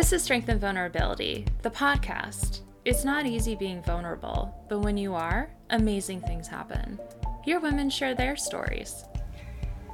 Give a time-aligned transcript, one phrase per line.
[0.00, 2.60] This is Strength and Vulnerability, the podcast.
[2.86, 6.98] It's not easy being vulnerable, but when you are, amazing things happen.
[7.44, 9.04] Here, women share their stories.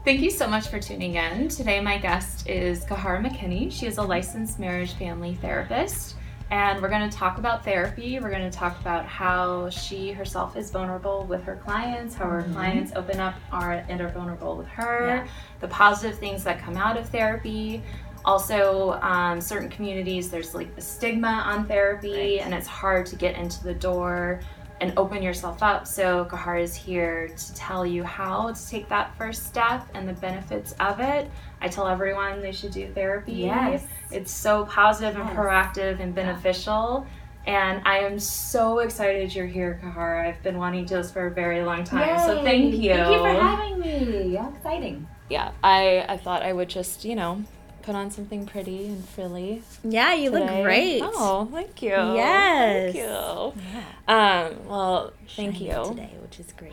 [0.04, 1.48] Thank you so much for tuning in.
[1.48, 3.72] Today, my guest is Kahara McKinney.
[3.72, 6.14] She is a licensed marriage family therapist,
[6.52, 8.20] and we're going to talk about therapy.
[8.20, 12.42] We're going to talk about how she herself is vulnerable with her clients, how her
[12.42, 12.52] mm-hmm.
[12.52, 15.28] clients open up are and are vulnerable with her, yeah.
[15.58, 17.82] the positive things that come out of therapy,
[18.26, 22.40] also um, certain communities there's like a stigma on therapy right.
[22.40, 24.40] and it's hard to get into the door
[24.80, 29.16] and open yourself up so kahara is here to tell you how to take that
[29.16, 31.30] first step and the benefits of it
[31.62, 35.28] i tell everyone they should do therapy yes it's so positive yes.
[35.28, 37.12] and proactive and beneficial yeah.
[37.46, 40.26] And I am so excited you're here, Kahara.
[40.26, 42.08] I've been wanting to do this for a very long time.
[42.08, 42.26] Yay.
[42.26, 42.92] So thank you.
[42.92, 44.34] Thank you for having me.
[44.34, 45.06] How exciting.
[45.30, 47.44] Yeah, I, I thought I would just, you know,
[47.86, 49.62] put on something pretty and frilly.
[49.84, 50.44] Yeah, you today.
[50.44, 51.00] look great.
[51.04, 51.90] Oh, thank you.
[51.90, 52.92] Yes.
[52.92, 53.62] Thank you.
[53.72, 54.48] Yeah.
[54.48, 55.84] Um, well, thank Shiny you.
[55.88, 56.72] Today, which is great.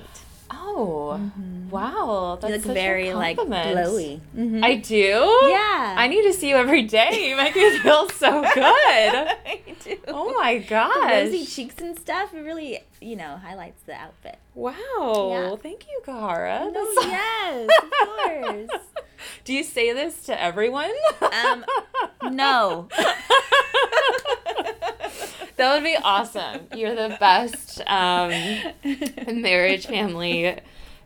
[0.56, 1.70] Oh, mm-hmm.
[1.70, 2.38] wow.
[2.40, 4.20] That's you look very like glowy.
[4.36, 4.64] Mm-hmm.
[4.64, 4.96] I do?
[5.50, 5.96] Yeah.
[5.98, 7.30] I need to see you every day.
[7.30, 8.54] You make me feel so good.
[8.56, 9.98] I do.
[10.08, 10.94] Oh my gosh.
[10.94, 14.38] The rosy cheeks and stuff, it really, you know, highlights the outfit.
[14.54, 14.74] Wow.
[15.32, 15.56] Yeah.
[15.56, 16.72] Thank you, Kahara.
[16.72, 18.70] No, yes, of course.
[19.46, 20.92] Do you say this to everyone?
[21.22, 21.66] Um,
[22.32, 22.90] no.
[25.58, 26.68] that would be awesome.
[26.76, 28.32] You're the best um,
[29.42, 30.58] marriage family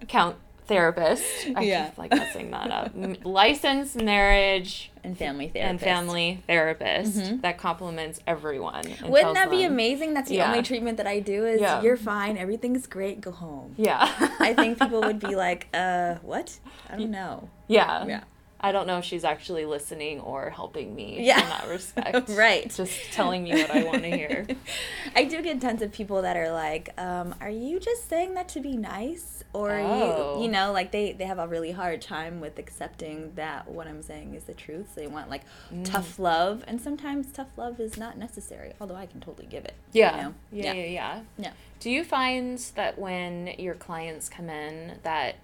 [0.07, 1.23] count therapist.
[1.55, 1.89] I yeah.
[1.89, 2.91] keep like messing that up.
[3.23, 5.69] Licensed marriage and family therapist.
[5.69, 7.41] And family therapist mm-hmm.
[7.41, 8.83] that compliments everyone.
[9.03, 10.13] Wouldn't that be amazing?
[10.13, 10.49] That's the yeah.
[10.49, 11.81] only treatment that I do is yeah.
[11.81, 13.73] you're fine, everything's great, go home.
[13.77, 14.13] Yeah.
[14.39, 16.59] I think people would be like, uh, what?
[16.89, 17.49] I don't know.
[17.67, 18.05] Yeah.
[18.05, 18.23] Yeah.
[18.59, 21.41] I don't know if she's actually listening or helping me yeah.
[21.41, 22.29] in that respect.
[22.29, 22.73] right.
[22.73, 24.47] Just telling me what I want to hear.
[25.15, 28.47] I do get tons of people that are like, um, are you just saying that
[28.49, 29.43] to be nice?
[29.53, 30.41] Or oh.
[30.41, 33.85] you you know, like they, they have a really hard time with accepting that what
[33.85, 34.93] I'm saying is the truth.
[34.95, 35.41] So they want like
[35.73, 35.83] mm.
[35.83, 39.73] tough love and sometimes tough love is not necessary, although I can totally give it.
[39.91, 40.15] Yeah.
[40.15, 40.33] You know?
[40.53, 41.21] yeah, yeah, yeah, yeah.
[41.37, 41.51] Yeah.
[41.81, 45.35] Do you find that when your clients come in that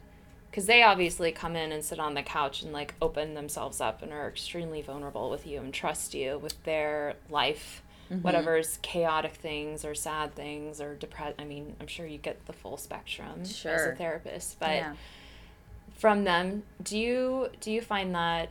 [0.54, 4.04] because they obviously come in and sit on the couch and like open themselves up
[4.04, 7.82] and are extremely vulnerable with you and trust you with their life
[8.12, 8.22] mm-hmm.
[8.22, 12.54] whatever's chaotic things or sad things or depressed i mean i'm sure you get the
[12.54, 13.74] full spectrum sure.
[13.74, 14.94] as a therapist but yeah.
[15.96, 18.50] from them do you do you find that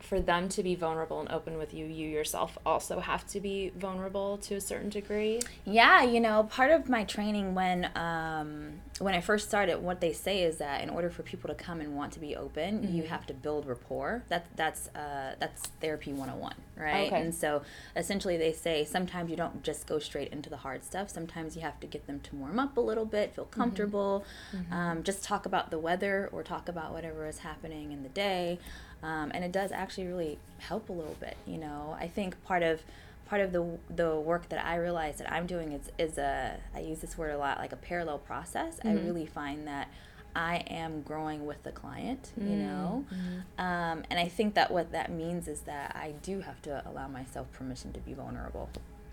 [0.00, 3.70] for them to be vulnerable and open with you, you yourself also have to be
[3.76, 5.40] vulnerable to a certain degree.
[5.64, 10.12] Yeah, you know, part of my training when um, when I first started, what they
[10.12, 12.96] say is that in order for people to come and want to be open, mm-hmm.
[12.96, 14.24] you have to build rapport.
[14.28, 17.06] That that's uh, that's therapy 101, right?
[17.06, 17.20] Okay.
[17.20, 17.62] And so
[17.96, 21.10] essentially, they say sometimes you don't just go straight into the hard stuff.
[21.10, 23.60] Sometimes you have to get them to warm up a little bit, feel mm-hmm.
[23.60, 24.72] comfortable, mm-hmm.
[24.72, 28.58] Um, just talk about the weather or talk about whatever is happening in the day.
[29.02, 31.36] Um, and it does actually really help a little bit.
[31.46, 32.82] You know, I think part of
[33.26, 36.80] part of the the work that I realize that I'm doing is is a I
[36.80, 38.78] use this word a lot like a parallel process.
[38.78, 38.88] Mm-hmm.
[38.88, 39.88] I really find that
[40.34, 42.58] I am growing with the client, you mm-hmm.
[42.58, 43.64] know, mm-hmm.
[43.64, 47.08] um, and I think that what that means is that I do have to allow
[47.08, 48.68] myself permission to be vulnerable.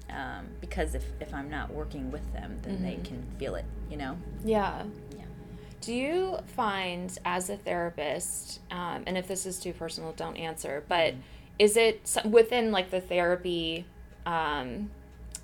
[0.09, 3.03] Um, because if, if I'm not working with them, then they mm-hmm.
[3.03, 4.17] can feel it, you know?
[4.43, 4.83] Yeah.
[5.17, 5.24] Yeah.
[5.85, 10.83] Do you find as a therapist, um, and if this is too personal, don't answer,
[10.87, 11.21] but mm-hmm.
[11.59, 13.85] is it within like the therapy
[14.25, 14.89] um,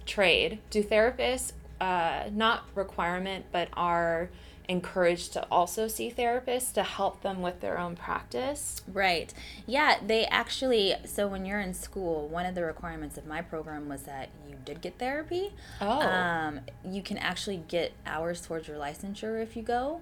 [0.07, 4.31] trade, do therapists, uh, not requirement, but are
[4.68, 8.81] encouraged to also see therapists to help them with their own practice?
[8.91, 9.31] Right.
[9.68, 13.88] Yeah, they actually, so when you're in school, one of the requirements of my program
[13.88, 15.53] was that you did get therapy.
[15.79, 16.02] Oh.
[16.02, 20.02] Um, you can actually get hours towards your licensure if you go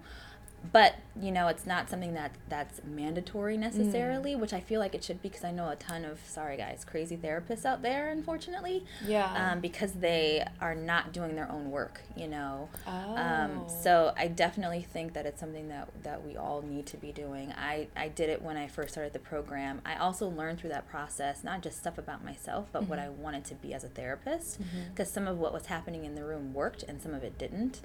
[0.71, 4.39] but you know it's not something that that's mandatory necessarily mm.
[4.39, 6.85] which i feel like it should be because i know a ton of sorry guys
[6.85, 12.01] crazy therapists out there unfortunately yeah um, because they are not doing their own work
[12.15, 13.15] you know oh.
[13.15, 17.11] um, so i definitely think that it's something that that we all need to be
[17.11, 20.69] doing i i did it when i first started the program i also learned through
[20.69, 22.89] that process not just stuff about myself but mm-hmm.
[22.89, 24.59] what i wanted to be as a therapist
[24.91, 25.13] because mm-hmm.
[25.13, 27.81] some of what was happening in the room worked and some of it didn't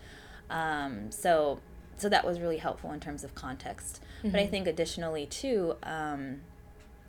[0.51, 1.61] um, so
[1.97, 4.01] so that was really helpful in terms of context.
[4.19, 4.31] Mm-hmm.
[4.31, 4.51] But I mm-hmm.
[4.51, 6.41] think additionally too, um,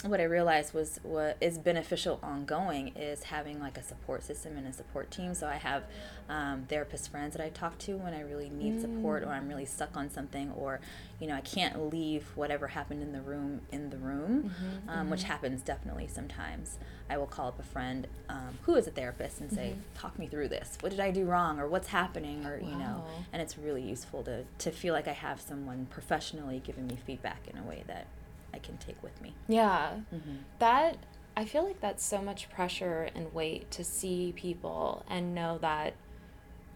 [0.09, 4.67] what I realized was what is beneficial ongoing is having like a support system and
[4.67, 5.33] a support team.
[5.33, 5.83] So I have
[6.29, 8.81] um, therapist friends that I talk to when I really need mm.
[8.81, 10.79] support or I'm really stuck on something or
[11.19, 14.43] you know I can't leave whatever happened in the room in the room.
[14.45, 14.89] Mm-hmm.
[14.89, 15.09] um, mm-hmm.
[15.11, 16.77] which happens definitely sometimes.
[17.09, 19.99] I will call up a friend um, who is a therapist and say, mm-hmm.
[19.99, 20.77] "Talk me through this.
[20.81, 22.67] What did I do wrong, or what's happening, or wow.
[22.67, 26.87] you know." And it's really useful to to feel like I have someone professionally giving
[26.87, 28.07] me feedback in a way that
[28.55, 29.35] I can take with me.
[29.47, 30.37] Yeah, mm-hmm.
[30.59, 30.97] that
[31.37, 35.93] I feel like that's so much pressure and weight to see people and know that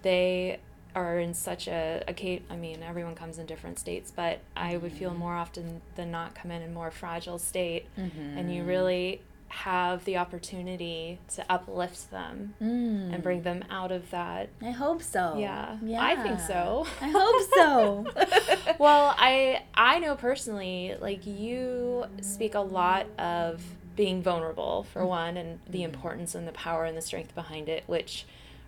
[0.02, 0.60] they
[0.96, 4.92] are in such a, a I mean, everyone comes in different states, but I would
[4.92, 5.20] feel mm-hmm.
[5.20, 8.38] more often than not come in in more fragile state, mm-hmm.
[8.38, 13.14] and you really have the opportunity to uplift them mm.
[13.14, 14.50] and bring them out of that.
[14.62, 15.38] I hope so.
[15.38, 15.78] Yeah.
[15.84, 16.04] Yeah.
[16.04, 16.86] I think so.
[17.02, 18.06] I hope so.
[18.78, 23.64] well, I I know personally like you speak a lot of
[23.96, 25.10] being vulnerable for mm-hmm.
[25.10, 25.94] one and the mm-hmm.
[25.94, 28.26] importance and the power and the strength behind it, which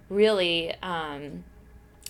[0.09, 1.43] really um,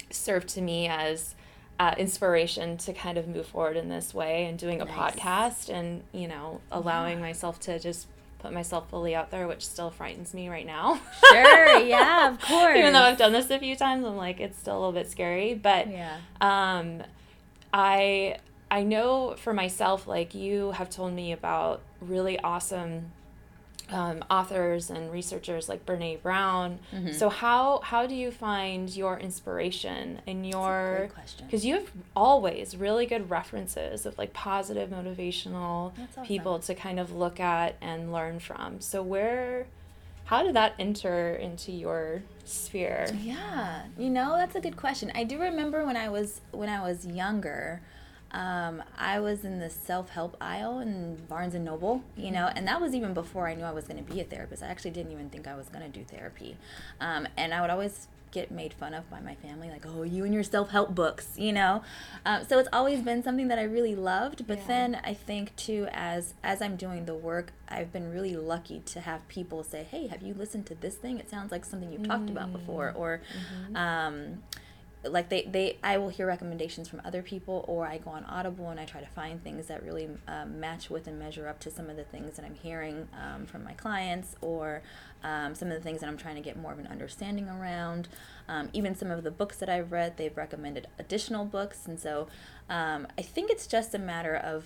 [0.10, 1.36] served to me as
[1.80, 5.16] uh, inspiration to kind of move forward in this way and doing a nice.
[5.16, 7.26] podcast and you know allowing yeah.
[7.26, 8.06] myself to just
[8.38, 11.00] put myself fully out there which still frightens me right now
[11.32, 14.60] sure yeah of course even though i've done this a few times i'm like it's
[14.60, 17.02] still a little bit scary but yeah um
[17.74, 18.38] i
[18.70, 23.12] i know for myself like you have told me about really awesome
[23.92, 26.80] um, authors and researchers like Brene Brown.
[26.94, 27.12] Mm-hmm.
[27.12, 33.06] So how how do you find your inspiration in your because you have always really
[33.06, 36.26] good references of like positive motivational awesome.
[36.26, 38.80] people to kind of look at and learn from.
[38.80, 39.68] So where
[40.32, 43.06] how did that enter into your sphere?
[43.22, 45.12] Yeah, you know that's a good question.
[45.14, 47.82] I do remember when I was when I was younger.
[48.32, 52.66] Um, I was in the self help aisle in Barnes and Noble, you know, and
[52.70, 54.64] that was even before I knew I was going to be a therapist.
[54.64, 56.56] I actually didn't even think I was going to do therapy.
[57.02, 60.26] Um, and I would always get made fun of by my family, like, oh, you
[60.26, 61.84] and your self help books, you know.
[62.26, 64.48] Um, so it's always been something that I really loved.
[64.48, 64.68] But yeah.
[64.68, 69.02] then I think too, as as I'm doing the work, I've been really lucky to
[69.02, 71.20] have people say, hey, have you listened to this thing?
[71.20, 72.08] It sounds like something you've mm.
[72.08, 73.22] talked about before, or.
[73.66, 73.76] Mm-hmm.
[73.76, 74.44] Um,
[75.04, 78.70] like they, they i will hear recommendations from other people or i go on audible
[78.70, 81.72] and i try to find things that really um, match with and measure up to
[81.72, 84.82] some of the things that i'm hearing um, from my clients or
[85.24, 88.08] um, some of the things that i'm trying to get more of an understanding around
[88.48, 92.28] um, even some of the books that i've read they've recommended additional books and so
[92.70, 94.66] um, i think it's just a matter of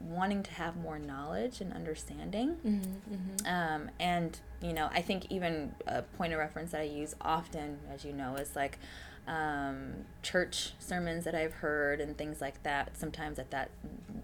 [0.00, 3.46] wanting to have more knowledge and understanding mm-hmm, mm-hmm.
[3.46, 7.78] Um, and you know i think even a point of reference that i use often
[7.92, 8.78] as you know is like
[9.26, 12.96] um, church sermons that I've heard and things like that.
[12.96, 13.70] Sometimes that that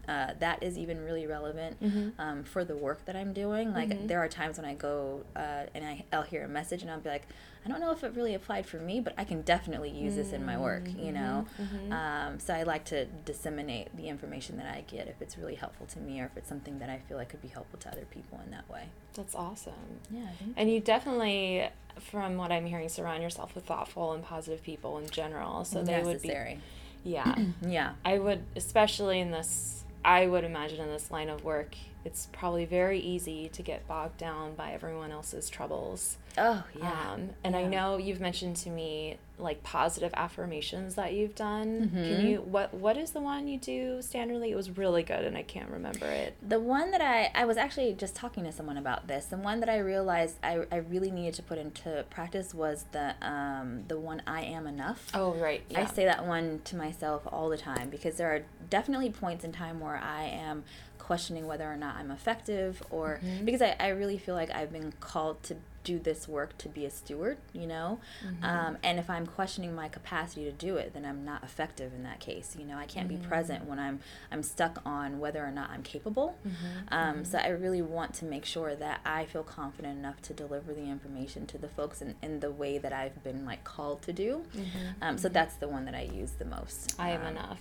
[0.09, 2.21] uh, that is even really relevant mm-hmm.
[2.21, 3.73] um, for the work that I'm doing.
[3.73, 4.07] Like mm-hmm.
[4.07, 7.01] there are times when I go uh, and I, I'll hear a message and I'll
[7.01, 7.27] be like,
[7.65, 10.33] I don't know if it really applied for me, but I can definitely use this
[10.33, 11.15] in my work, you mm-hmm.
[11.15, 11.47] know?
[11.61, 11.93] Mm-hmm.
[11.93, 15.87] Um, so I like to disseminate the information that I get if it's really helpful
[15.87, 18.07] to me or if it's something that I feel like could be helpful to other
[18.11, 18.87] people in that way.
[19.15, 20.01] That's awesome.
[20.11, 20.27] Yeah.
[20.57, 21.69] And you definitely,
[22.01, 25.65] from what I'm hearing, surround yourself with thoughtful and positive people in general.
[25.65, 26.55] So they Necessary.
[26.55, 26.61] would
[27.05, 27.11] be.
[27.11, 27.35] Yeah.
[27.67, 27.93] yeah.
[28.05, 31.75] I would, especially in this, I would imagine in this line of work,
[32.05, 36.17] it's probably very easy to get bogged down by everyone else's troubles.
[36.39, 37.13] Oh, yeah.
[37.13, 37.61] Um, and yeah.
[37.61, 41.91] I know you've mentioned to me like positive affirmations that you've done.
[41.91, 41.97] Mm-hmm.
[41.97, 44.51] Can you what what is the one you do standardly?
[44.51, 46.37] It was really good and I can't remember it.
[46.47, 49.27] The one that I I was actually just talking to someone about this.
[49.27, 53.15] The one that I realized I, I really needed to put into practice was the
[53.21, 55.11] um the one I am enough.
[55.13, 55.63] Oh, right.
[55.69, 55.81] Yeah.
[55.81, 59.53] I say that one to myself all the time because there are definitely points in
[59.53, 60.65] time where I am
[60.99, 63.45] questioning whether or not I'm effective or mm-hmm.
[63.45, 66.85] because I, I really feel like I've been called to do this work to be
[66.85, 67.99] a steward, you know?
[68.25, 68.45] Mm-hmm.
[68.45, 72.03] Um, and if I'm questioning my capacity to do it, then I'm not effective in
[72.05, 72.57] that case.
[72.59, 73.23] You know, I can't mm-hmm.
[73.23, 76.37] be present when I'm I'm stuck on whether or not I'm capable.
[76.47, 76.95] Mm-hmm.
[76.95, 77.25] Um, mm-hmm.
[77.25, 80.85] so I really want to make sure that I feel confident enough to deliver the
[80.85, 84.45] information to the folks in, in the way that I've been like called to do.
[84.55, 85.03] Mm-hmm.
[85.03, 85.35] Um, so mm-hmm.
[85.35, 86.95] that's the one that I use the most.
[86.99, 87.61] I am um, enough.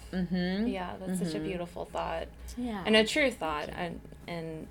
[0.67, 2.27] Yeah, that's such a beautiful thought.
[2.57, 2.83] Yeah.
[2.85, 3.69] And a true thought.
[3.69, 4.67] And, and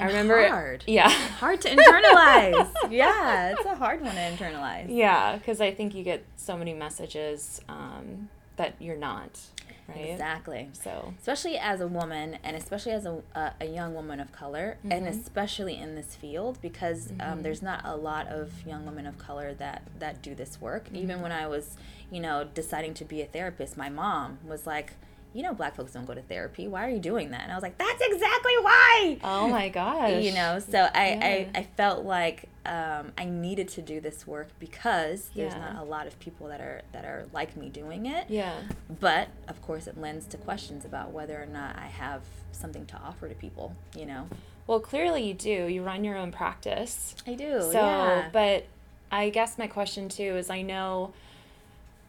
[0.00, 0.84] I remember hard.
[0.86, 1.08] Yeah.
[1.08, 2.72] Hard to internalize.
[2.90, 4.86] yeah, it's a hard one to internalize.
[4.88, 9.40] Yeah, because I think you get so many messages um, that you're not.
[9.88, 10.10] Right?
[10.10, 10.68] Exactly.
[10.72, 14.78] So, especially as a woman, and especially as a, a, a young woman of color,
[14.78, 14.92] mm-hmm.
[14.92, 17.32] and especially in this field, because um, mm-hmm.
[17.32, 20.86] um, there's not a lot of young women of color that that do this work.
[20.86, 20.96] Mm-hmm.
[20.96, 21.76] Even when I was,
[22.10, 24.92] you know, deciding to be a therapist, my mom was like,
[25.32, 26.66] you know, black folks don't go to therapy.
[26.66, 27.42] Why are you doing that?
[27.42, 29.18] And I was like, that's exactly why.
[29.22, 30.22] Oh my gosh.
[30.22, 31.20] You know, so I, yeah.
[31.22, 35.84] I, I felt like um, I needed to do this work because there's not a
[35.84, 38.26] lot of people that are that are like me doing it.
[38.28, 38.54] Yeah.
[39.00, 42.22] But of course, it lends to questions about whether or not I have
[42.52, 43.74] something to offer to people.
[43.96, 44.28] You know.
[44.66, 45.66] Well, clearly you do.
[45.66, 47.14] You run your own practice.
[47.26, 47.60] I do.
[47.60, 48.28] So, yeah.
[48.32, 48.66] but
[49.10, 51.12] I guess my question too is I know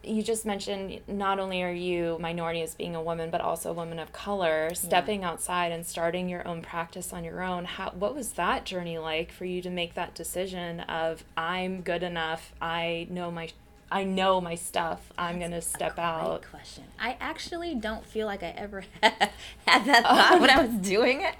[0.04, 3.72] you just mentioned not only are you minority as being a woman, but also a
[3.72, 7.64] woman of color, stepping outside and starting your own practice on your own.
[7.64, 12.02] How what was that journey like for you to make that decision of I'm good
[12.02, 13.50] enough, I know my
[13.92, 15.12] I know my stuff.
[15.18, 16.40] I'm gonna step out.
[16.40, 16.84] Great question.
[16.98, 19.12] I actually don't feel like I ever had,
[19.66, 21.34] had that thought when I was doing it.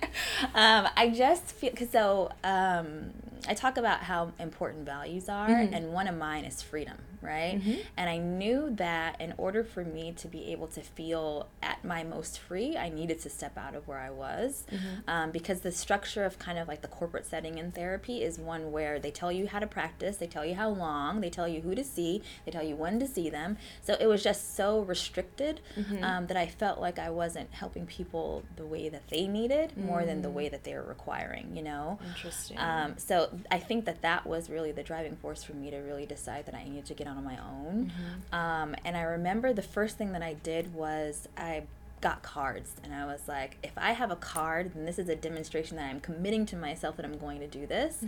[0.54, 3.10] Um, I just feel because so um,
[3.48, 7.60] I talk about how important values are, and one of mine is freedom, right?
[7.96, 12.02] And I knew that in order for me to be able to feel at my
[12.02, 14.64] most free, I needed to step out of where I was,
[15.08, 18.72] um, because the structure of kind of like the corporate setting in therapy is one
[18.72, 21.60] where they tell you how to practice, they tell you how long, they tell you
[21.60, 23.56] who to see, they tell you when to see them.
[23.82, 25.60] So it was just so restricted
[26.02, 30.04] um, that I felt like I wasn't helping people the way that they needed more
[30.04, 31.98] than the way that they were requiring, you know?
[32.06, 32.58] Interesting.
[32.58, 36.06] Um, so I think that that was really the driving force for me to really
[36.06, 37.92] decide that I needed to get on my own.
[38.32, 41.64] Um, and I remember the first thing that I did was I
[42.00, 45.16] got cards and I was like, if I have a card, then this is a
[45.16, 48.04] demonstration that I'm committing to myself that I'm going to do this.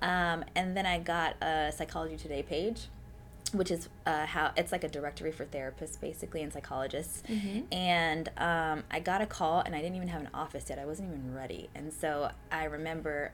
[0.00, 2.88] Um, and then I got a Psychology Today page
[3.52, 7.22] which is uh, how it's like a directory for therapists basically and psychologists.
[7.70, 10.78] And um, i got a call and i didn't even have an office yet.
[10.78, 11.68] I wasn't even ready.
[11.74, 13.32] And so i remember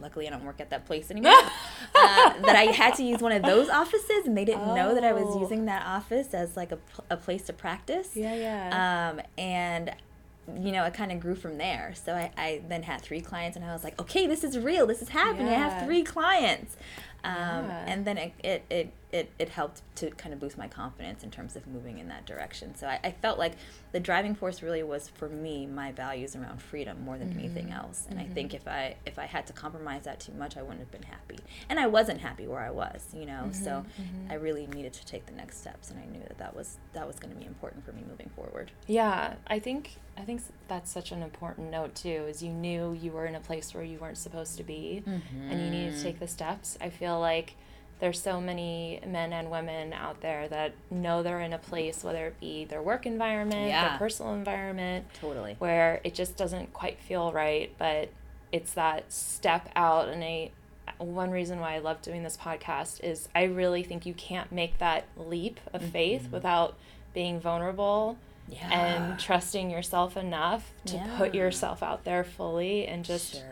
[0.00, 1.32] luckily i don't work at that place anymore
[1.94, 5.04] uh, that i had to use one of those offices and they didn't know that
[5.04, 5.40] i was Oh.
[5.40, 6.78] using that office as like a,
[7.10, 9.10] a place to practice yeah, yeah.
[9.12, 9.92] um, and
[10.60, 11.92] you know, it kind of grew from there.
[11.94, 14.84] So I, I then had three clients, and I was like, okay, this is real.
[14.84, 15.46] This is happening.
[15.48, 16.76] I have three clients.
[17.24, 17.84] Um, Yeah.
[17.86, 21.30] And then it, it, it, it, it helped to kind of boost my confidence in
[21.30, 22.74] terms of moving in that direction.
[22.74, 23.54] So I, I felt like
[23.92, 27.40] the driving force really was for me my values around freedom more than mm-hmm.
[27.40, 28.06] anything else.
[28.08, 28.34] And I mm-hmm.
[28.34, 31.02] think if I if I had to compromise that too much, I wouldn't have been
[31.02, 31.38] happy.
[31.68, 33.48] And I wasn't happy where I was, you know.
[33.48, 33.64] Mm-hmm.
[33.64, 33.84] So
[34.28, 37.06] I really needed to take the next steps, and I knew that that was that
[37.06, 38.70] was going to be important for me moving forward.
[38.86, 42.26] Yeah, I think I think that's such an important note too.
[42.28, 45.02] Is you knew you were in a place where you weren't supposed to be,
[45.50, 46.78] and you needed to take the steps.
[46.80, 47.54] I feel like
[47.98, 52.28] there's so many men and women out there that know they're in a place, whether
[52.28, 53.90] it be their work environment, Yeah.
[53.90, 55.56] their personal environment, Totally.
[55.58, 58.08] where it just doesn't quite feel right, but
[58.52, 60.50] it's that step out and I
[60.98, 64.78] one reason why I love doing this podcast is I really think you can't make
[64.78, 66.32] that leap of faith mm-hmm.
[66.32, 66.76] without
[67.14, 68.18] being vulnerable
[68.50, 68.68] Yeah.
[68.72, 73.42] and trusting yourself enough to put yourself out there fully and just Sure.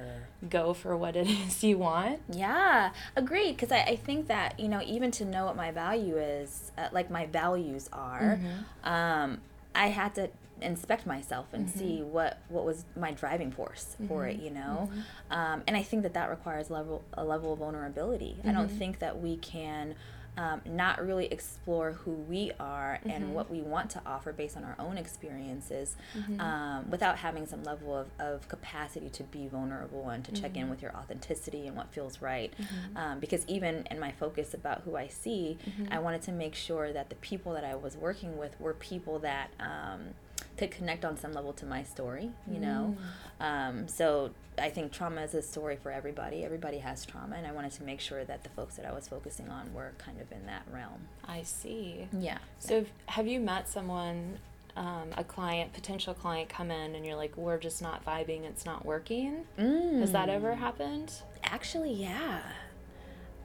[0.50, 2.20] go for what it is you want.
[2.28, 3.52] Yeah, agreed.
[3.52, 6.88] Because I, I think that, you know, even to know what my value is, uh,
[6.92, 8.38] like my values are,
[8.84, 9.38] um,
[9.74, 14.40] I had to inspect myself and see what, what was my driving force for it,
[14.40, 14.90] you know?
[15.30, 18.36] Um, and I think that that requires level, a level of vulnerability.
[18.44, 19.94] I don't think that we can.
[20.38, 24.62] Um, not really explore who we are and what we want to offer based on
[24.62, 25.96] our own experiences
[26.40, 30.70] um, without having some level of, of capacity to be vulnerable and to check in
[30.70, 32.54] with your authenticity and what feels right.
[32.94, 35.58] Um, because even in my focus about who I see,
[35.90, 39.18] I wanted to make sure that the people that I was working with were people
[39.20, 40.14] that um,
[40.58, 42.96] could connect on some level to my story, you know?
[43.40, 46.44] Um, so I think trauma is a story for everybody.
[46.44, 49.06] Everybody has trauma, and I wanted to make sure that the folks that I was
[49.08, 51.06] focusing on were kind of in that realm.
[51.26, 52.08] I see.
[52.12, 52.38] Yeah.
[52.58, 54.38] So if- have you met someone,
[54.76, 58.66] um, a client, potential client come in and you're like, we're just not vibing, it's
[58.66, 59.44] not working?
[59.56, 60.58] Has that ever Mm.
[60.58, 61.12] happened?
[61.44, 62.40] Actually, yeah.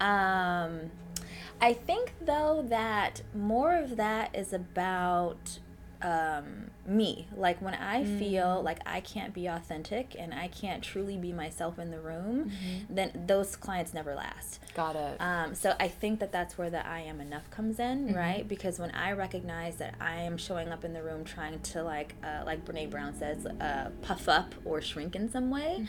[0.01, 0.91] Um,
[1.61, 5.59] I think though that more of that is about
[6.03, 7.27] um, me.
[7.35, 11.79] Like when I feel like I can't be authentic and I can't truly be myself
[11.79, 12.51] in the room,
[12.89, 14.59] then those clients never last.
[14.75, 15.17] Got it.
[15.19, 18.45] Um, so I think that that's where the I am enough comes in, right?
[18.47, 22.15] Because when I recognize that I am showing up in the room trying to like,
[22.23, 25.87] uh, like Brene Brown says, uh, puff up or shrink in some way,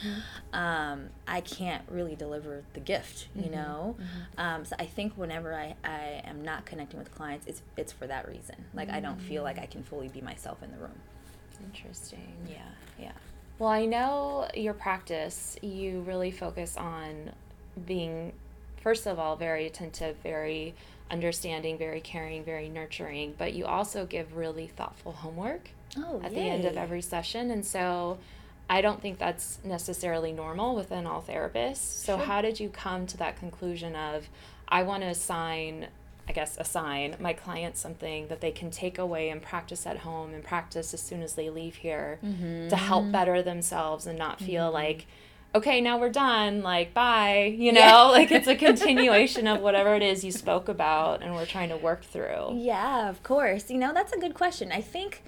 [0.52, 3.96] um, I can't really deliver the gift, you know.
[4.38, 8.06] Um, so I think whenever I, I am not connecting with clients, it's it's for
[8.06, 8.56] that reason.
[8.74, 10.98] Like I don't feel like I can fully be myself in the room.
[11.64, 12.32] Interesting.
[12.48, 12.58] Yeah,
[12.98, 13.12] yeah.
[13.58, 17.30] Well, I know your practice, you really focus on
[17.86, 18.32] being,
[18.82, 20.74] first of all, very attentive, very
[21.10, 26.40] understanding, very caring, very nurturing, but you also give really thoughtful homework Oh, at the
[26.40, 27.50] end of every session.
[27.52, 28.18] And so
[28.68, 31.76] I don't think that's necessarily normal within all therapists.
[31.76, 32.26] So, Sure.
[32.26, 34.28] how did you come to that conclusion of,
[34.68, 35.86] I want to assign,
[36.28, 40.32] I guess, assign my clients something that they can take away and practice at home
[40.32, 42.68] and practice as soon as they leave here mm-hmm.
[42.68, 44.74] to help better themselves and not feel mm-hmm.
[44.74, 45.06] like,
[45.54, 47.80] okay, now we're done, like, bye, you know?
[47.80, 48.02] Yeah.
[48.04, 51.76] like, it's a continuation of whatever it is you spoke about and we're trying to
[51.76, 52.54] work through.
[52.54, 53.70] Yeah, of course.
[53.70, 54.72] You know, that's a good question.
[54.72, 55.22] I think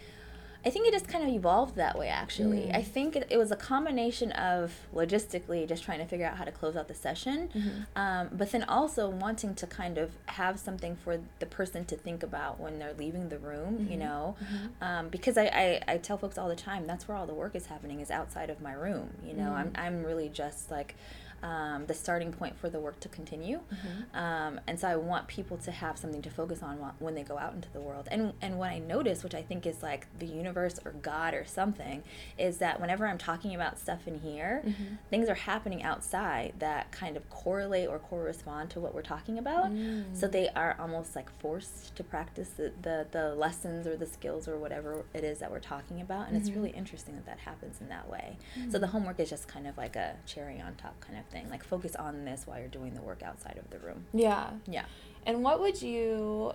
[0.66, 2.62] I think it just kind of evolved that way actually.
[2.66, 2.76] Mm.
[2.76, 6.44] I think it, it was a combination of logistically just trying to figure out how
[6.44, 7.98] to close out the session, Mm-hmm.
[8.02, 12.22] um, but then also wanting to kind of have something for the person to think
[12.22, 13.92] about when they're leaving the room, Mm-hmm.
[13.92, 14.36] you know?
[14.80, 17.54] Um, because I, I, I tell folks all the time that's where all the work
[17.54, 19.52] is happening is outside of my room, you know?
[19.52, 19.78] I'm, Mm.
[19.84, 20.94] I'm really just like
[21.42, 23.58] um, the starting point for the work to continue.
[23.72, 24.16] Mm-hmm.
[24.16, 27.38] Um, and so I want people to have something to focus on when they go
[27.38, 28.08] out into the world.
[28.10, 31.44] And and what I notice, which I think is like the universe or God or
[31.44, 32.02] something,
[32.38, 34.94] is that whenever I'm talking about stuff in here, Mm-hmm.
[35.10, 39.70] things are happening outside that kind of correlate or correspond to what we're talking about.
[39.72, 40.04] Mm.
[40.16, 44.48] So they are almost like forced to practice the, the, the lessons or the skills
[44.48, 46.28] or whatever it is that we're talking about.
[46.28, 46.58] And it's Mm-hmm.
[46.62, 48.38] really interesting that that happens in that way.
[48.58, 48.72] Mm.
[48.72, 51.48] So the homework is just kind of like a cherry on top kind of thing.
[51.50, 54.06] Like focus on this while you're doing the work outside of the room.
[54.12, 54.50] Yeah.
[54.66, 54.84] Yeah.
[55.24, 56.52] And what would you?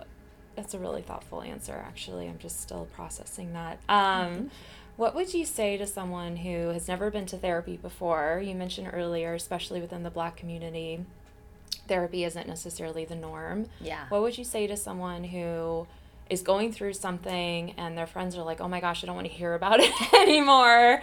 [0.56, 1.82] That's a really thoughtful answer.
[1.86, 3.78] Actually, I'm just still processing that.
[3.88, 4.50] Um,
[4.96, 8.42] what would you say to someone who has never been to therapy before?
[8.44, 11.06] You mentioned earlier, especially within the Black community,
[11.88, 13.66] therapy isn't necessarily the norm.
[13.80, 14.04] Yeah.
[14.10, 15.86] What would you say to someone who
[16.32, 19.26] is going through something and their friends are like, oh my gosh, I don't want
[19.28, 21.00] to hear about it anymore.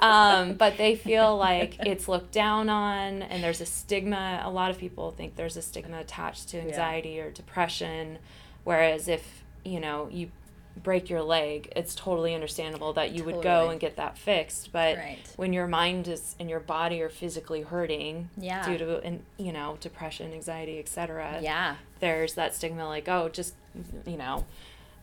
[0.00, 4.42] um, but they feel like it's looked down on and there's a stigma.
[4.44, 8.18] A lot of people think there's a stigma attached to anxiety or depression.
[8.64, 10.30] Whereas if, you know, you
[10.82, 14.72] break your leg, it's totally understandable that you would go and get that fixed.
[14.72, 15.18] But Right.
[15.36, 18.64] when your mind is and your body are physically hurting Yeah.
[18.66, 21.76] due to, and, you know, depression, anxiety, etc Yeah.
[22.00, 23.54] there's that stigma like oh just
[24.06, 24.44] you know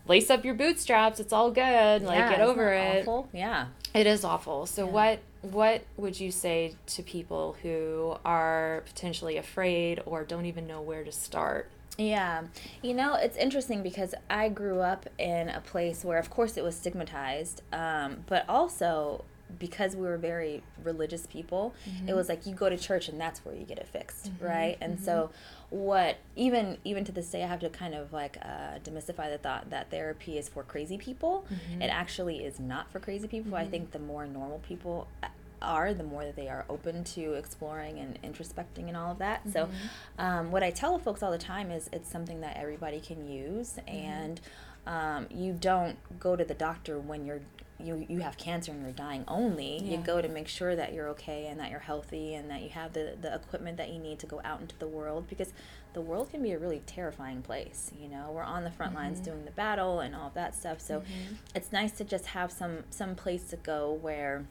[0.09, 3.29] lace up your bootstraps it's all good like Yeah, get over it Awful?
[3.31, 3.67] Yeah.
[3.93, 4.91] it is awful so Yeah.
[4.91, 10.81] what what would you say to people who are potentially afraid or don't even know
[10.81, 12.43] where to start Yeah.
[12.81, 16.63] You know, it's interesting because I grew up in a place where, of course, it
[16.63, 19.25] was stigmatized, um, but also
[19.57, 21.73] because we were very religious people,
[22.07, 24.45] it was like you go to church and that's where you get it fixed, mm-hmm.
[24.45, 24.77] right?
[24.81, 25.31] And so,
[25.71, 25.77] mm-hmm.
[25.77, 29.39] what even even to this day, I have to kind of like uh, demystify the
[29.39, 31.45] thought that therapy is for crazy people.
[31.51, 31.81] Mm-hmm.
[31.81, 33.55] It actually is not for crazy people.
[33.55, 35.27] I think the more normal people uh,
[35.61, 39.41] are, the more that they are open to exploring and introspecting and all of that.
[39.51, 39.69] So,
[40.17, 43.77] um, what I tell folks all the time is it's something that everybody can use,
[43.87, 44.39] and
[44.85, 47.41] um, you don't go to the doctor when you're
[47.81, 49.81] you, you have cancer and you're dying only.
[49.81, 52.69] You go to make sure that you're okay and that you're healthy and that you
[52.69, 55.53] have the, the equipment that you need to go out into the world because
[55.93, 57.91] the world can be a really terrifying place.
[57.99, 59.31] You know, we're on the front lines mm-hmm.
[59.31, 60.81] doing the battle and all of that stuff.
[60.81, 61.35] So mm-hmm.
[61.55, 64.45] it's nice to just have some some place to go where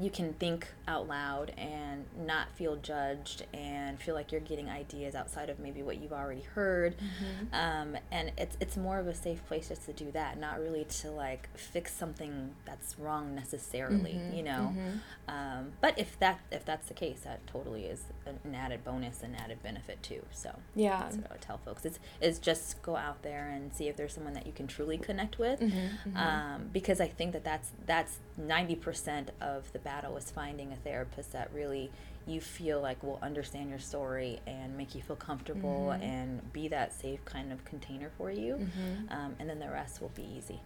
[0.00, 5.14] you can think out loud and not feel judged and feel like you're getting ideas
[5.14, 6.96] outside of maybe what you've already heard.
[7.52, 10.84] Um, and it's it's more of a safe place just to do that not really
[10.84, 14.74] to like fix something that's wrong necessarily you know?
[15.28, 19.36] Um, but if that if that's the case that totally is an added bonus and
[19.36, 20.50] added benefit too so.
[20.74, 21.02] Yeah.
[21.02, 21.84] That's what I would tell folks.
[21.84, 24.98] Is is just go out there and see if there's someone that you can truly
[24.98, 30.16] connect with, Mm-hmm, Um, because I think that that's that's ninety percent of the battle
[30.16, 31.90] is finding a therapist that really
[32.26, 36.02] you feel like will understand your story and make you feel comfortable Mm-hmm.
[36.02, 39.12] and be that safe kind of container for you, Mm-hmm.
[39.12, 40.60] um, and then the rest will be easy.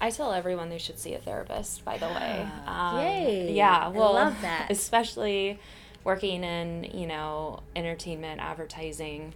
[0.00, 1.84] I tell everyone they should see a therapist.
[1.84, 3.52] By the way, Ah, yay.
[3.52, 4.66] Yeah, Well, I love that.
[4.70, 5.58] especially
[6.04, 9.34] working in you know entertainment, advertising,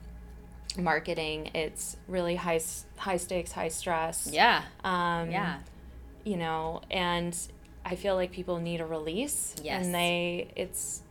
[0.79, 1.51] marketing.
[1.55, 2.61] It's really high
[2.96, 4.29] high stakes, high stress.
[4.33, 5.59] Yeah, Um, yeah,
[6.24, 7.37] You know, and
[7.85, 9.54] I feel like people need a release.
[9.62, 9.85] Yes.
[9.85, 11.02] And they, it's.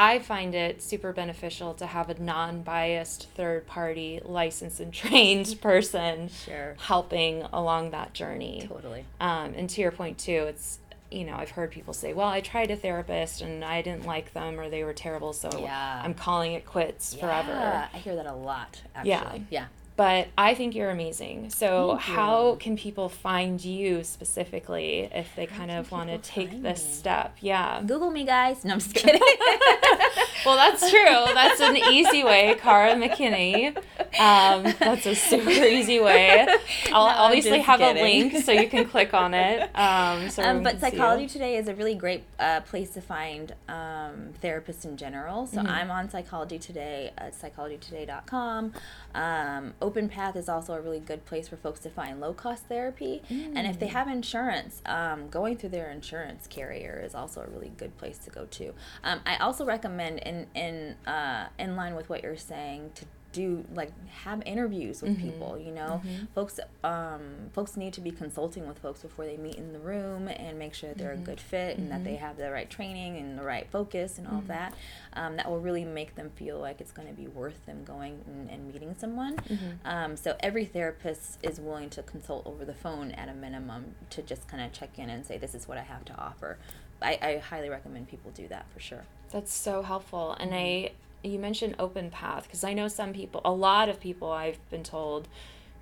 [0.00, 6.28] I find it super beneficial to have a non-biased third party licensed and trained person
[6.28, 8.64] sure, helping along that journey.
[8.68, 9.04] totally.
[9.20, 10.78] Um, and to your point too, it's
[11.10, 14.32] you know I've heard people say, "Well, I tried a therapist and I didn't like
[14.34, 16.00] them or they were terrible, so Yeah.
[16.04, 18.80] I'm calling it quits forever." Yeah, I hear that a lot.
[18.94, 19.38] Actually, Yeah.
[19.50, 19.66] yeah.
[19.98, 21.50] But I think you're amazing.
[21.50, 21.98] So you.
[21.98, 26.92] how can people find you specifically if they kind of want to take this me?
[26.92, 27.36] step?
[27.40, 27.82] Yeah.
[27.84, 28.64] Google me, guys.
[28.64, 29.20] No, I'm just kidding.
[30.44, 31.34] Well, that's true.
[31.34, 33.76] That's an easy way, Kahara McKinney.
[34.18, 36.46] Um, that's a super easy way.
[36.92, 37.98] I'll no, obviously have kidding.
[37.98, 39.68] a link so you can click on it.
[39.76, 44.30] Um, so um, but Psychology Today is a really great uh, place to find um,
[44.42, 45.46] therapists in general.
[45.46, 45.66] So mm-hmm.
[45.66, 48.72] I'm on Psychology Today at psychologytoday.com.
[49.14, 52.66] Um, Open Path is also a really good place for folks to find low cost
[52.66, 53.22] therapy.
[53.30, 53.52] Mm.
[53.56, 53.92] And if they mm.
[53.92, 58.30] have insurance, um, going through their insurance carrier is also a really good place to
[58.30, 58.74] go to.
[59.02, 63.64] Um, I also recommend, in in uh, in line with what you're saying, to do
[63.74, 65.30] like have interviews with mm-hmm.
[65.30, 66.24] people you know mm-hmm.
[66.34, 67.20] folks um
[67.52, 70.72] folks need to be consulting with folks before they meet in the room and make
[70.72, 71.22] sure they're mm-hmm.
[71.22, 72.24] a good fit and that they mm-hmm.
[72.24, 74.48] have the right training and the right focus and all mm-hmm.
[74.48, 74.74] that
[75.12, 78.18] um, that will really make them feel like it's going to be worth them going
[78.26, 79.70] and, and meeting someone mm-hmm.
[79.84, 84.22] um, so every therapist is willing to consult over the phone at a minimum to
[84.22, 86.58] just kind of check in and say this is what i have to offer
[87.00, 91.38] I, I highly recommend people do that for sure that's so helpful and i you
[91.38, 95.28] mentioned open path because I know some people, a lot of people I've been told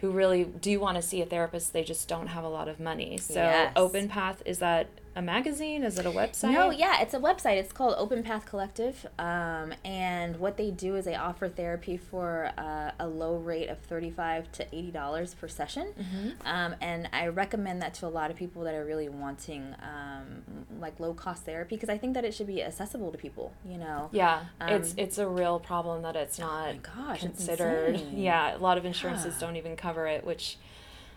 [0.01, 2.79] who really do want to see a therapist, they just don't have a lot of
[2.79, 3.16] money.
[3.18, 3.72] So yes.
[3.77, 5.83] open path is that a magazine?
[5.83, 6.52] Is it a website?
[6.52, 7.57] No, yeah, it's a website.
[7.57, 9.07] It's called Open Path Collective.
[9.18, 13.79] Um, and what they do is they offer therapy for uh, a low rate of
[13.79, 15.94] 35 to $80 per session.
[15.98, 16.46] Mm-hmm.
[16.46, 20.66] Um, and I recommend that to a lot of people that are really wanting um,
[20.79, 23.79] like low cost therapy because I think that it should be accessible to people, you
[23.79, 24.11] know?
[24.12, 28.02] Yeah, it's, um, it's a real problem that it's not oh gosh, considered.
[28.16, 29.46] Yeah, a lot of insurances yeah.
[29.46, 30.59] don't even cover it, which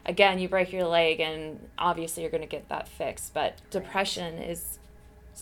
[0.06, 3.34] again, you break your leg and obviously you're going to get that fixed.
[3.34, 4.80] But depression is,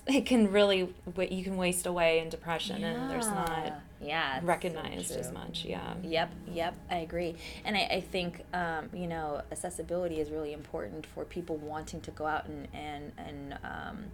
[0.06, 0.94] it can really,
[1.30, 2.88] you can waste away in depression yeah.
[2.88, 5.66] and there's not yeah recognized so as much.
[5.66, 5.96] Yeah.
[6.04, 7.36] Yep, yep, I agree.
[7.66, 12.12] And I, I think, um, you know, accessibility is really important for people wanting to
[12.12, 14.06] go out and, and, and, um,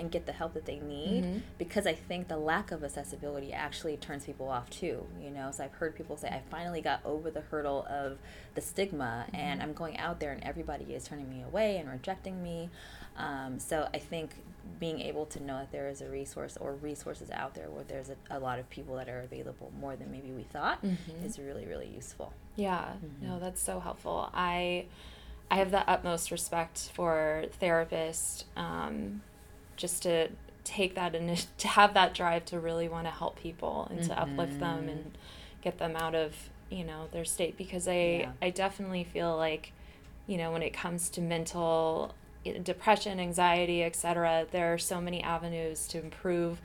[0.00, 1.38] and get the help that they need mm-hmm.
[1.58, 5.06] because I think the lack of accessibility actually turns people off too.
[5.22, 8.18] You know, so I've heard people say, I finally got over the hurdle of
[8.54, 9.36] the stigma mm-hmm.
[9.36, 12.70] and I'm going out there and everybody is turning me away and rejecting me.
[13.16, 14.30] Um, so I think
[14.78, 18.08] being able to know that there is a resource or resources out there where there's
[18.08, 21.24] a, a lot of people that are available more than maybe we thought mm-hmm.
[21.24, 22.32] is really, really useful.
[22.56, 23.40] Yeah, no, mm-hmm.
[23.44, 24.30] that's so helpful.
[24.32, 24.86] I.
[25.52, 29.20] I have the utmost respect for therapists um,
[29.80, 30.28] just to
[30.62, 34.10] take that and to have that drive to really want to help people and to
[34.10, 34.32] mm-hmm.
[34.32, 35.62] uplift them and mm-hmm.
[35.62, 36.34] get them out of
[36.70, 38.32] you know their state because I yeah.
[38.40, 39.72] I definitely feel like
[40.26, 42.14] you know when it comes to mental
[42.62, 46.60] depression anxiety etc there are so many avenues to improve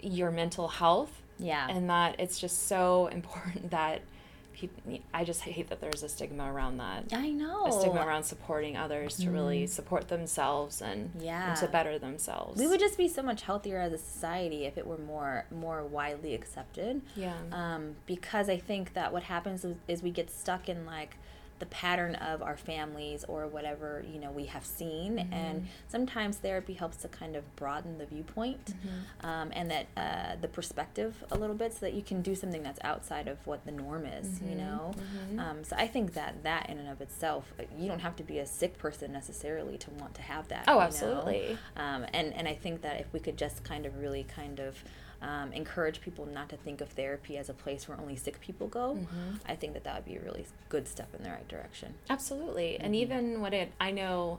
[0.00, 4.02] your mental health yeah and that it's just so important that
[4.56, 7.04] people, I just hate that there's a stigma around that.
[7.12, 7.66] I know.
[7.66, 9.32] A stigma around supporting others to mm.
[9.32, 9.70] really mm-hmm.
[9.70, 11.50] support themselves and, yeah.
[11.50, 12.58] and to better themselves.
[12.58, 15.84] We would just be so much healthier as a society if it were more more
[15.84, 17.02] widely accepted.
[17.14, 17.34] Yeah.
[17.52, 21.16] Um, because I think that what happens is, is we get stuck in like
[21.58, 25.32] the pattern of our families or whatever you know we have seen mm-hmm.
[25.32, 29.26] and sometimes therapy helps to kind of broaden the viewpoint mm-hmm.
[29.26, 32.62] um, and that uh, the perspective a little bit so that you can do something
[32.62, 34.50] that's outside of what the norm is mm-hmm.
[34.50, 35.40] you know mm-hmm.
[35.40, 38.22] um, so i think that that in and of itself uh, you don't have to
[38.22, 42.46] be a sick person necessarily to want to have that oh absolutely um, and and
[42.46, 44.76] i think that if we could just kind of really kind of
[45.22, 48.66] um, encourage people not to think of therapy as a place where only sick people
[48.66, 49.36] go, mm-hmm.
[49.46, 51.94] I think that that would be a really good step in the right direction.
[52.10, 52.74] Absolutely.
[52.74, 52.84] Mm-hmm.
[52.84, 54.38] And even what it, I know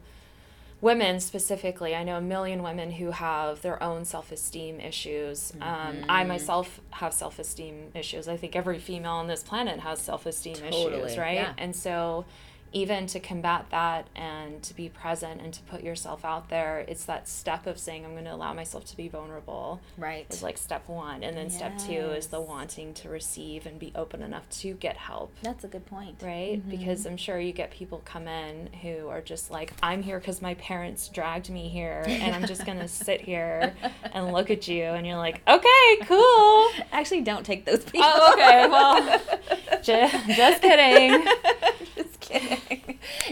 [0.82, 5.52] women specifically, I know a million women who have their own self esteem issues.
[5.52, 5.64] Mm-hmm.
[5.64, 8.28] Um, I myself have self esteem issues.
[8.28, 11.04] I think every female on this planet has self esteem totally.
[11.04, 11.36] issues, right?
[11.36, 11.54] Yeah.
[11.58, 12.26] And so,
[12.72, 17.06] even to combat that and to be present and to put yourself out there it's
[17.06, 19.80] that step of saying i'm going to allow myself to be vulnerable.
[19.98, 20.26] Right.
[20.30, 21.56] Is like step one and then yes.
[21.56, 25.34] step two is the wanting to receive and be open enough to get help.
[25.42, 26.22] That's a good point.
[26.22, 26.58] Right?
[26.58, 26.70] Mm-hmm.
[26.70, 30.42] because i'm sure you get people come in who are just like i'm here because
[30.42, 33.74] my parents dragged me here and i'm just going to sit here
[34.14, 36.70] and look at you and you're like okay cool.
[36.92, 39.22] Actually don't take those people oh okay well
[39.82, 41.47] just, just kidding just kidding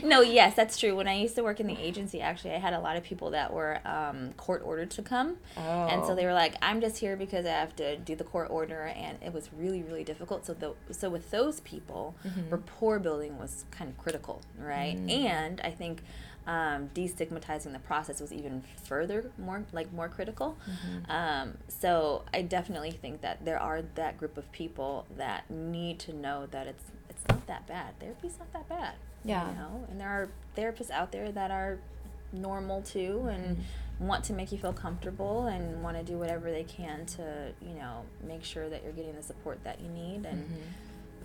[0.05, 0.95] no, yes, that's true.
[0.95, 3.31] When I used to work in the agency, actually, I had a lot of people
[3.31, 5.87] that were um, court ordered to come, oh.
[5.87, 8.49] and so they were like, "I'm just here because I have to do the court
[8.49, 10.45] order," and it was really, really difficult.
[10.45, 12.49] So the so with those people, mm-hmm.
[12.49, 14.97] rapport building was kind of critical, right?
[14.97, 15.25] Mm.
[15.25, 16.01] And I think
[16.47, 20.57] um, destigmatizing the process was even further more like more critical.
[20.69, 21.11] Mm-hmm.
[21.11, 26.13] Um, so I definitely think that there are that group of people that need to
[26.13, 27.99] know that it's it's not that bad.
[27.99, 28.95] Therapy's not that bad.
[29.25, 29.49] Yeah.
[29.49, 31.79] You know, and there are therapists out there that are
[32.31, 34.07] normal too and mm-hmm.
[34.07, 37.73] want to make you feel comfortable and want to do whatever they can to, you
[37.73, 40.61] know, make sure that you're getting the support that you need and mm-hmm.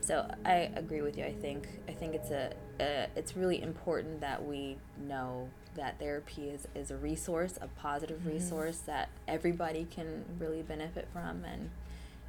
[0.00, 1.24] so I agree with you.
[1.24, 6.48] I think I think it's a uh, it's really important that we know that therapy
[6.48, 8.30] is, is a resource, a positive mm-hmm.
[8.30, 11.70] resource that everybody can really benefit from, and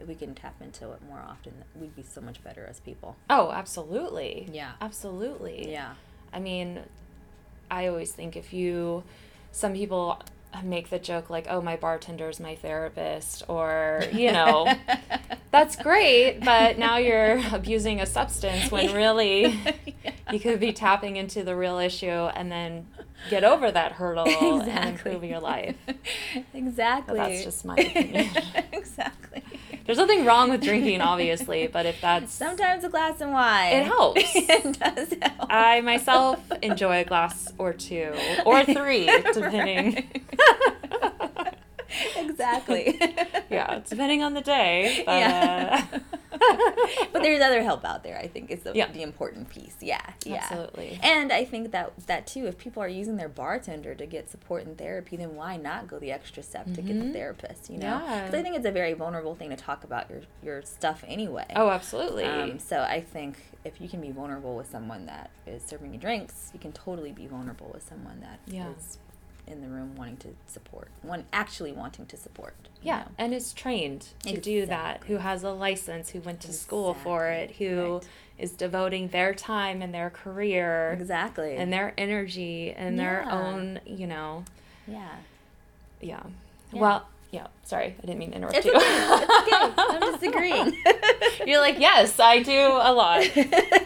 [0.02, 3.16] if we can tap into it more often, we'd be so much better as people.
[3.30, 4.50] Oh, absolutely.
[4.52, 4.72] Yeah.
[4.82, 5.72] Absolutely.
[5.72, 5.94] Yeah.
[6.34, 6.80] I mean,
[7.70, 9.04] I always think if you,
[9.52, 10.22] some people
[10.64, 14.74] make the joke like, oh, my bartender's my therapist, or, you know,
[15.52, 19.74] that's great, but now you're abusing a substance when really yeah.
[20.32, 22.88] you could be tapping into the real issue and then
[23.30, 24.72] get over that hurdle exactly.
[24.72, 25.76] and improve your life.
[26.54, 27.18] exactly.
[27.18, 28.30] But that's just my opinion.
[28.74, 29.44] exactly.
[29.86, 33.86] There's nothing wrong with drinking, obviously, but if that's sometimes a glass of wine, it
[33.86, 34.22] helps.
[34.36, 35.48] it does help.
[35.50, 38.13] I myself enjoy a glass or two
[38.46, 40.08] or three, depending.
[42.15, 43.00] exactly.
[43.50, 45.04] yeah, depending on the day.
[45.06, 45.88] But, yeah.
[45.91, 46.00] Uh...
[47.12, 48.17] but there's other help out there.
[48.17, 48.91] I think is the, yeah.
[48.91, 49.76] the important piece.
[49.82, 51.00] Yeah, yeah, absolutely.
[51.04, 54.65] And I think that that too, if people are using their bartender to get support
[54.65, 56.76] and therapy, then why not go the extra step mm-hmm.
[56.76, 57.13] to get the mm-hmm.
[57.13, 57.70] therapist?
[57.70, 58.39] You know, because yeah.
[58.39, 61.48] I think it's a very vulnerable thing to talk about your your stuff anyway.
[61.56, 62.26] Oh, absolutely.
[62.26, 66.00] Um, so I think if you can be vulnerable with someone that is serving you
[66.00, 68.70] drinks, you can totally be vulnerable with someone that yeah.
[68.78, 68.98] is
[69.47, 72.56] in the room wanting to support, one actually wanting to support.
[72.82, 73.06] Yeah, know?
[73.17, 74.41] and is trained to exactly.
[74.41, 76.67] do that, who has a license, who went to exactly.
[76.67, 78.08] school for it, who right.
[78.38, 80.91] is devoting their time and their career.
[80.99, 81.56] Exactly.
[81.56, 83.04] And their energy and yeah.
[83.04, 84.45] their own, you know.
[84.88, 85.10] Yeah.
[86.01, 86.23] Yeah.
[86.71, 86.80] yeah.
[86.80, 88.74] Well, yeah, sorry, I didn't mean to interrupt it's you.
[88.74, 88.86] Okay.
[88.86, 89.74] It's okay.
[89.78, 90.76] I'm just agreeing.
[91.48, 93.24] You're like, yes, I do a lot.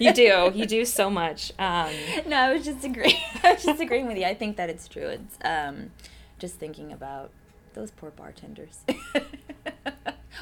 [0.02, 0.52] You do.
[0.54, 1.52] You do so much.
[1.60, 1.92] Um,
[2.28, 3.16] no, I was just agreeing.
[3.44, 4.26] I was just agreeing with you.
[4.26, 5.08] I think that it's true.
[5.08, 5.92] It's um,
[6.40, 7.30] just thinking about
[7.76, 8.80] those poor bartenders.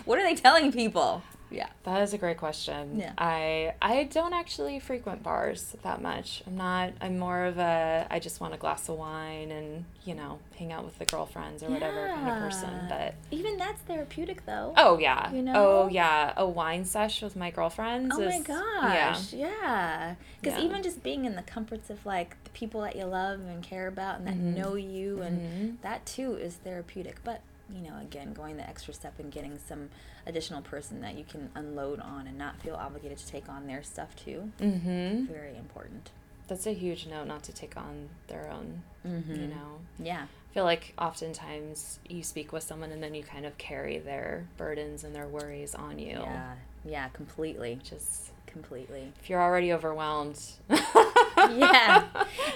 [0.05, 1.23] what are they telling people?
[1.53, 1.69] Yeah.
[1.83, 2.99] That is a great question.
[2.99, 3.13] Yeah.
[3.17, 6.41] I I don't actually frequent bars that much.
[6.47, 10.15] I'm not I'm more of a I just want a glass of wine and, you
[10.15, 11.73] know, hang out with the girlfriends or yeah.
[11.73, 12.87] whatever kind of person.
[12.89, 14.73] But even that's therapeutic though.
[14.75, 15.31] Oh yeah.
[15.31, 15.53] You know?
[15.55, 16.33] Oh yeah.
[16.35, 18.15] A wine sesh with my girlfriends.
[18.17, 19.31] Oh is, my gosh.
[19.31, 20.15] Yeah.
[20.41, 20.65] Because yeah.
[20.65, 23.87] even just being in the comforts of like the people that you love and care
[23.87, 24.55] about and that mm-hmm.
[24.55, 25.69] know you and mm-hmm.
[25.83, 27.17] that too is therapeutic.
[27.23, 29.89] But you know, again, going the extra step and getting some
[30.25, 33.83] additional person that you can unload on and not feel obligated to take on their
[33.83, 34.51] stuff too.
[34.59, 35.25] Mm-hmm.
[35.25, 36.11] Very important.
[36.47, 39.33] That's a huge note not to take on their own, mm-hmm.
[39.33, 39.79] you know.
[39.97, 40.23] Yeah.
[40.23, 44.45] I feel like oftentimes you speak with someone and then you kind of carry their
[44.57, 46.19] burdens and their worries on you.
[46.19, 46.53] Yeah.
[46.85, 47.79] Yeah, completely.
[47.83, 49.11] Just completely.
[49.21, 50.39] If you're already overwhelmed.
[50.69, 52.05] yeah.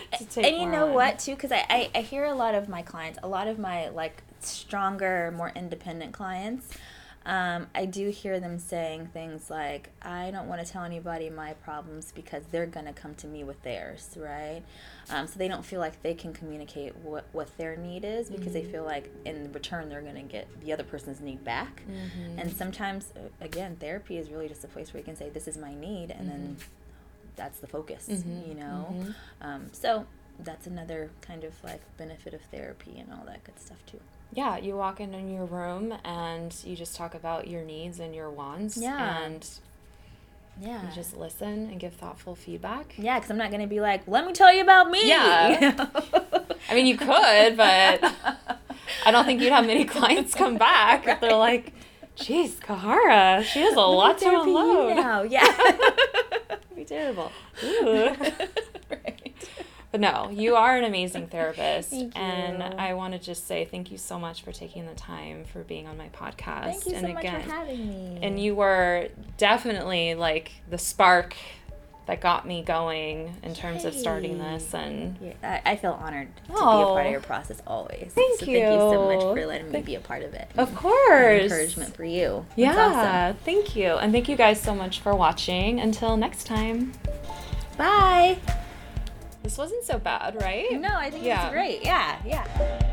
[0.38, 0.93] and you know on.
[0.93, 3.58] what too cuz I, I I hear a lot of my clients, a lot of
[3.58, 6.74] my like stronger, more independent clients,
[7.28, 11.56] um, I do hear them saying things like, I don't want to tell anybody my
[11.56, 14.62] problems because they're going to come to me with theirs, right?
[15.10, 18.46] Um, so they don't feel like they can communicate what, what their need is because
[18.46, 18.54] mm-hmm.
[18.54, 21.84] they feel like in return they're going to get the other person's need back.
[21.84, 22.40] Mm-hmm.
[22.40, 25.58] And sometimes, again, therapy is really just a place where you can say, This is
[25.58, 26.30] my need, and mm-hmm.
[26.30, 26.58] then
[27.36, 28.50] that's the focus, mm-hmm.
[28.50, 28.88] you know?
[28.90, 29.12] Mm-hmm.
[29.42, 30.06] Um, so
[30.40, 34.00] that's another kind of like benefit of therapy and all that good stuff, too
[34.34, 38.13] yeah, you walk in in your room and you just talk about your needs and
[38.13, 38.78] your wants.
[38.78, 39.24] Yeah.
[39.24, 39.48] And
[40.60, 40.88] yeah.
[40.88, 42.96] You just listen and give thoughtful feedback.
[42.98, 45.08] Yeah, because I'm not going to be like, let me tell you about me.
[45.08, 45.88] Yeah.
[46.70, 48.13] I mean, you could, but
[49.06, 51.13] I don't think you'd have many clients come back right.
[51.13, 51.74] if they're like,
[52.18, 54.96] Jeez, Kahara, she has a lot to unload.
[54.96, 55.22] Now.
[55.22, 55.46] Yeah.
[56.76, 57.32] be terrible.
[57.63, 58.10] Ooh.
[59.91, 61.93] But no, you are an amazing therapist.
[61.93, 65.63] and I want to just say thank you so much for taking the time for
[65.63, 66.63] being on my podcast.
[66.63, 68.19] Thank you and so again, much for having me.
[68.21, 71.36] And you were definitely like the spark
[72.08, 73.89] that got me going in terms Yay.
[73.89, 75.34] of starting this and yeah,
[75.65, 78.45] I, I feel honored to oh, be a part of your process always thank so
[78.45, 81.43] you thank you so much for letting me be a part of it of course
[81.43, 83.38] encouragement for you yeah awesome.
[83.43, 86.93] thank you and thank you guys so much for watching until next time
[87.78, 88.38] bye
[89.48, 90.74] this wasn't so bad, right?
[90.74, 91.46] No, I think yeah.
[91.46, 91.82] it's great.
[91.82, 92.84] Yeah, yeah.